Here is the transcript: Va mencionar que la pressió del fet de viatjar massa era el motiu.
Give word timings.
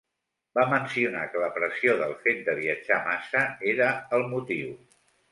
Va 0.59 0.61
mencionar 0.69 1.25
que 1.33 1.41
la 1.41 1.49
pressió 1.57 1.93
del 1.99 2.15
fet 2.23 2.41
de 2.47 2.55
viatjar 2.59 2.97
massa 3.09 3.43
era 3.73 3.91
el 4.19 4.25
motiu. 4.33 4.73